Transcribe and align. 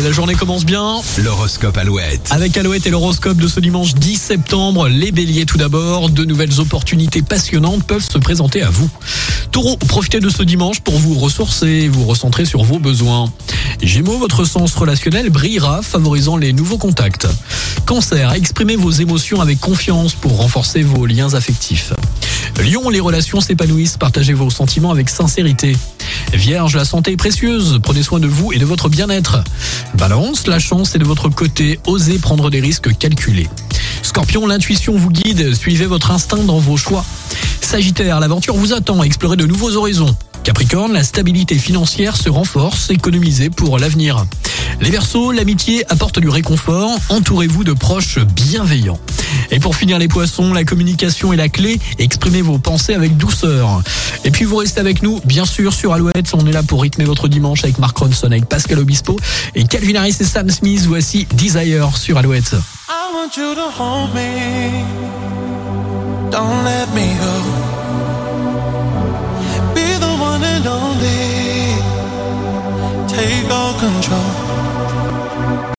Allez, 0.00 0.08
la 0.08 0.14
journée 0.14 0.34
commence 0.34 0.64
bien. 0.64 0.96
L'horoscope 1.18 1.76
Alouette. 1.76 2.28
Avec 2.30 2.56
Alouette 2.56 2.86
et 2.86 2.90
l'horoscope 2.90 3.36
de 3.36 3.46
ce 3.46 3.60
dimanche 3.60 3.94
10 3.94 4.16
septembre, 4.16 4.88
les 4.88 5.12
béliers 5.12 5.44
tout 5.44 5.58
d'abord, 5.58 6.08
de 6.08 6.24
nouvelles 6.24 6.58
opportunités 6.58 7.20
passionnantes 7.20 7.84
peuvent 7.84 8.06
se 8.10 8.16
présenter 8.16 8.62
à 8.62 8.70
vous. 8.70 8.88
Taureau, 9.50 9.76
profitez 9.76 10.20
de 10.20 10.30
ce 10.30 10.42
dimanche 10.42 10.80
pour 10.80 10.94
vous 10.94 11.18
ressourcer, 11.18 11.88
vous 11.88 12.06
recentrer 12.06 12.46
sur 12.46 12.62
vos 12.62 12.78
besoins. 12.78 13.30
Gémeaux, 13.82 14.16
votre 14.16 14.46
sens 14.46 14.74
relationnel 14.74 15.28
brillera, 15.28 15.82
favorisant 15.82 16.38
les 16.38 16.54
nouveaux 16.54 16.78
contacts. 16.78 17.26
Cancer, 17.84 18.32
exprimez 18.32 18.76
vos 18.76 18.92
émotions 18.92 19.42
avec 19.42 19.60
confiance 19.60 20.14
pour 20.14 20.38
renforcer 20.38 20.82
vos 20.82 21.04
liens 21.04 21.34
affectifs. 21.34 21.92
Lion, 22.58 22.88
les 22.88 23.00
relations 23.00 23.40
s'épanouissent, 23.40 23.98
partagez 23.98 24.32
vos 24.32 24.50
sentiments 24.50 24.92
avec 24.92 25.10
sincérité. 25.10 25.76
Vierge, 26.32 26.76
la 26.76 26.84
santé 26.84 27.12
est 27.12 27.16
précieuse, 27.16 27.80
prenez 27.82 28.02
soin 28.02 28.20
de 28.20 28.26
vous 28.26 28.52
et 28.52 28.58
de 28.58 28.64
votre 28.64 28.88
bien-être. 28.88 29.42
Balance, 29.94 30.46
la 30.46 30.58
chance 30.58 30.94
est 30.94 30.98
de 30.98 31.04
votre 31.04 31.28
côté, 31.28 31.78
osez 31.86 32.18
prendre 32.18 32.50
des 32.50 32.60
risques 32.60 32.96
calculés. 32.96 33.48
Scorpion, 34.02 34.46
l'intuition 34.46 34.96
vous 34.96 35.10
guide, 35.10 35.54
suivez 35.54 35.86
votre 35.86 36.10
instinct 36.10 36.44
dans 36.44 36.58
vos 36.58 36.76
choix. 36.76 37.04
Sagittaire, 37.60 38.20
l'aventure 38.20 38.54
vous 38.54 38.72
attend, 38.72 39.02
explorez 39.02 39.36
de 39.36 39.46
nouveaux 39.46 39.76
horizons. 39.76 40.16
Capricorne, 40.42 40.92
la 40.92 41.04
stabilité 41.04 41.56
financière 41.56 42.16
se 42.16 42.30
renforce, 42.30 42.90
économisez 42.90 43.50
pour 43.50 43.78
l'avenir. 43.78 44.24
Les 44.80 44.90
Verseaux, 44.90 45.30
l'amitié 45.30 45.84
apporte 45.90 46.18
du 46.18 46.28
réconfort, 46.28 46.90
entourez-vous 47.10 47.64
de 47.64 47.74
proches 47.74 48.18
bienveillants. 48.18 48.98
Et 49.50 49.60
pour 49.60 49.76
finir 49.76 49.98
les 49.98 50.08
poissons, 50.08 50.54
la 50.54 50.64
communication 50.64 51.32
est 51.32 51.36
la 51.36 51.48
clé, 51.48 51.78
exprimez 51.98 52.40
vos 52.40 52.58
pensées 52.58 52.94
avec 52.94 53.16
douceur. 53.18 53.82
Et 54.24 54.30
puis 54.30 54.46
vous 54.46 54.56
restez 54.56 54.80
avec 54.80 55.02
nous, 55.02 55.20
bien 55.24 55.44
sûr, 55.44 55.74
sur 55.74 55.92
Alouette, 55.92 56.32
on 56.32 56.46
est 56.46 56.52
là 56.52 56.62
pour 56.62 56.82
rythmer 56.82 57.04
votre 57.04 57.28
dimanche 57.28 57.62
avec 57.64 57.78
Mark 57.78 57.96
Ronson, 57.98 58.28
avec 58.28 58.46
Pascal 58.46 58.78
Obispo 58.78 59.16
et 59.54 59.64
Calvin 59.64 59.96
Harris 59.96 60.16
et 60.20 60.24
Sam 60.24 60.48
Smith, 60.48 60.84
voici 60.86 61.26
Desire 61.34 61.96
sur 61.96 62.16
Alouette. 62.16 62.54